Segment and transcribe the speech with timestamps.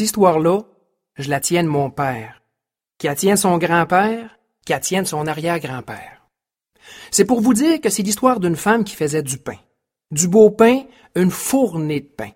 [0.00, 0.62] cette histoire-là,
[1.16, 2.42] je la tiens de mon père,
[2.96, 6.26] qui la tient son grand-père, qui la tient de son arrière-grand-père.
[7.10, 9.58] C'est pour vous dire que c'est l'histoire d'une femme qui faisait du pain.
[10.10, 10.84] Du beau pain,
[11.14, 12.30] une fournée de pain.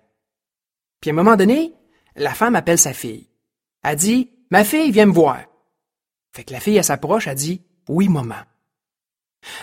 [1.01, 1.73] Puis à un moment donné,
[2.15, 3.27] la femme appelle sa fille.
[3.83, 5.39] Elle dit, ma fille, viens me voir.
[6.35, 8.43] Fait que la fille, elle s'approche, elle dit, oui, maman.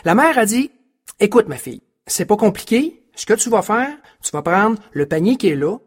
[0.05, 0.73] La mère a dit,
[1.21, 3.07] écoute, ma fille, c'est pas compliqué.
[3.14, 5.79] Ce que tu vas faire, tu vas prendre le panier qui est là,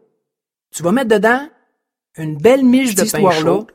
[0.74, 1.46] tu vas mettre dedans
[2.18, 3.66] une belle miche de pain chaud,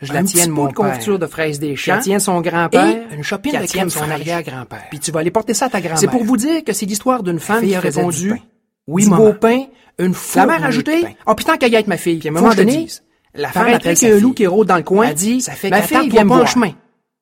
[0.00, 1.98] je la tiens de mon de confiture de fraises des champs.
[1.98, 3.06] tient son grand-père.
[3.12, 4.86] une chopine de crème son arrière-grand-père.
[4.90, 5.98] Puis tu vas aller porter ça à ta grand-mère.
[5.98, 8.34] C'est pour vous dire que c'est l'histoire d'une femme qui a répondu.
[8.86, 9.64] Oui, du beau pain,
[9.98, 10.46] une fois.
[10.46, 12.18] La mère a ajouté, oh putain qu'elle y être ma fille.
[12.18, 12.86] Puis à un moment donné,
[13.34, 15.08] la femme appelle qu'il y a un loup qui rôde dans le coin.
[15.08, 16.72] Elle dit, ça fait ma fille vient pas en chemin.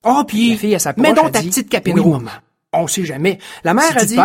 [0.04, 1.08] Oh, puis, la fille, elle s'approche.
[1.08, 2.22] Mets donc ta petite capine rouge.
[2.72, 3.38] On sait jamais.
[3.64, 4.18] La mère a dit,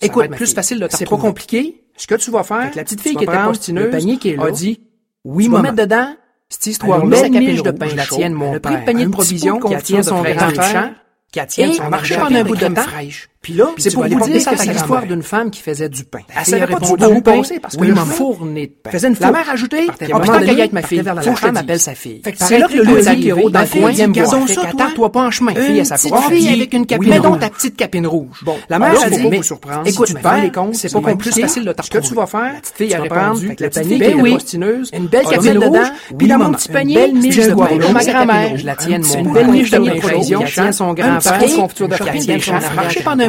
[0.00, 1.84] écoute, plus facile de C'est pas compliqué.
[1.96, 4.36] Ce que tu vas faire, la petite fille qui était postineuse, le panier qui est
[4.36, 4.80] là, a dit,
[5.24, 5.62] oui, maman.
[5.62, 6.14] mettre dedans
[6.48, 7.94] cette histoire-là, la miche de pain.
[7.94, 10.94] La tienne, mon le prix de panier de provisions qui tient son grand-père,
[11.30, 12.82] qui tient son marché pendant un bout de temps.
[12.82, 13.28] fraîche.
[13.40, 16.20] Puis là, c'est pour vous dire que c'est l'histoire d'une femme qui faisait du pain.
[16.36, 18.90] Elle savait pas du pain parce que le fournée de pain.
[18.90, 21.94] Faisait une La mère ajoutait, putain qu'elle avec ma fille, faut que femme appelle sa
[21.94, 22.22] fille.
[22.34, 24.46] C'est là que le loup dans le coin, vient me voir.
[24.46, 25.54] Fait qu'attends-toi pas en chemin.
[25.54, 28.42] Fille à sa propre fille avec une capine Mets donc ta petite capine rouge.
[28.44, 29.40] Bon, la mère a dit, mais
[29.86, 32.94] écoute, fille, c'est pas plus facile de Ce que tu vas faire, la petite fille
[32.94, 37.08] a répondu, la petite est postineuse, une belle capine rouge, puis dans mon petit panier,
[37.08, 38.56] une miche de pain ma grand-mère.
[38.56, 42.26] Je la tienne, mon belle de pain son grand-père, confiture de fraises,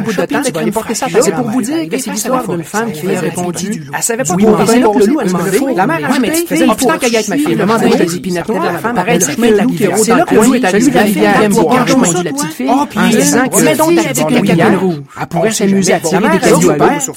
[0.00, 2.10] un bout de temps, tu vas aller porter ça C'est pour vous dire que c'est
[2.10, 3.84] l'histoire d'une femme qui a répondu.
[3.94, 4.64] Elle savait pas quoi.
[4.64, 5.58] Le loup a demandé.
[5.76, 7.54] La mère a mais tu faisais une qu'elle avec ma fille.
[7.54, 8.98] Le de la femme.
[8.98, 9.98] Arrête le chemin de la rivière.
[9.98, 11.42] C'est là que le loup est allé de la rivière.
[11.42, 11.86] Aime boire.
[11.86, 12.70] Je la petite fille.
[12.70, 14.94] En disant que une capine rouge.
[15.20, 16.72] Elle pourrait s'amuser à tirer des cailloux.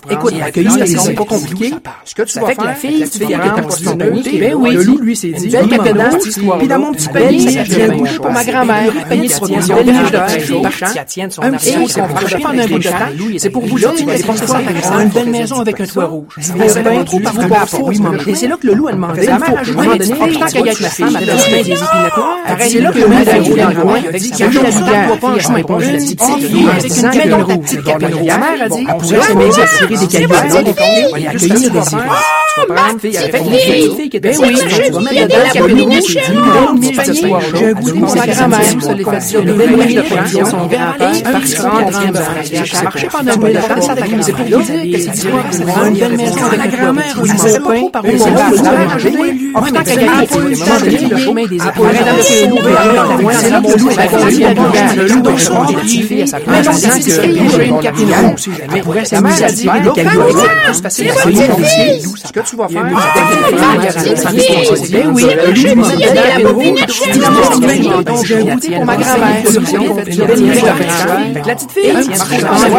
[0.09, 1.73] Écoute, l'accueillir, c'est pas compliqué.
[2.05, 4.39] Ce que tu vas faire, la fille, la petite qui était son panier.
[4.39, 4.73] Ben oui.
[4.73, 5.55] Le loup, lui, s'est dit.
[5.55, 8.91] Une Puis dans mon petit panier, ça bouche pour ma grand-mère.
[9.07, 9.75] Panier de provisions.
[9.75, 11.43] Belle de.
[11.43, 11.73] Un petit
[13.37, 13.91] c'est pour vous dire,
[14.99, 16.33] une belle maison avec un toit rouge.
[18.27, 19.25] Et c'est là que le loup a demandé.
[19.27, 20.89] Mère a avec a.
[22.59, 23.23] C'est là que le loup a
[24.17, 24.51] dit qu'il ne
[25.17, 25.41] pas une
[28.25, 31.97] La mère a dit, on pourrait s'aimer à et.
[32.69, 33.31] Ma fille, elle
[34.09, 34.55] qui oui,
[37.59, 38.63] un goût de ma grand-mère,
[42.65, 43.23] ça marchait pas.
[43.23, 43.95] d'un la femme ça.
[43.95, 47.15] C'est vous une belle maison avec la grand-mère.
[47.37, 48.49] ça pas trop à sa ma
[56.39, 56.63] grand-mère
[72.53, 72.69] ma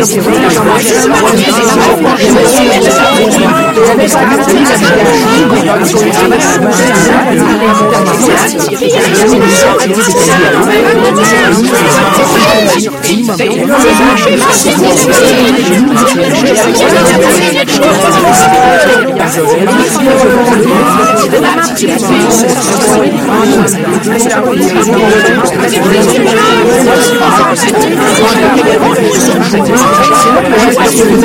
[0.00, 0.38] you.
[29.50, 29.64] C'est une.
[29.66, 31.16] Je ne sais pas si vous